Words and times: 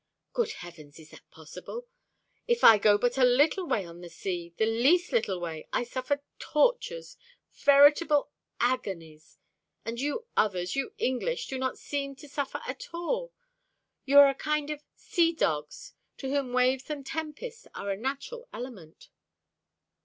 "Good 0.33 0.53
heavens, 0.53 0.97
is 0.97 1.11
that 1.11 1.29
possible? 1.29 1.87
If 2.47 2.63
I 2.63 2.79
go 2.79 2.97
but 2.97 3.19
a 3.19 3.23
little 3.23 3.67
way 3.67 3.85
on 3.85 4.01
the 4.01 4.09
sea, 4.09 4.51
the 4.57 4.65
least 4.65 5.11
little 5.11 5.39
way, 5.39 5.67
I 5.71 5.83
suffer 5.83 6.23
tortures, 6.39 7.17
veritable 7.53 8.31
agonies. 8.59 9.37
And 9.85 10.01
you 10.01 10.25
others, 10.35 10.75
you 10.75 10.95
English, 10.97 11.45
do 11.49 11.59
not 11.59 11.77
seem 11.77 12.15
to 12.15 12.27
suffer 12.27 12.61
at 12.67 12.87
all. 12.95 13.31
You 14.03 14.17
are 14.17 14.29
a 14.29 14.33
kind 14.33 14.71
of 14.71 14.81
sea 14.95 15.33
dogs, 15.33 15.93
to 16.17 16.29
whom 16.31 16.51
waves 16.51 16.89
and 16.89 17.05
tempest 17.05 17.67
are 17.75 17.91
a 17.91 17.95
natural 17.95 18.49
element." 18.51 19.09